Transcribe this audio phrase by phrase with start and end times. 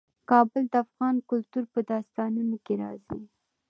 [0.29, 3.21] کابل د افغان کلتور په داستانونو کې راځي.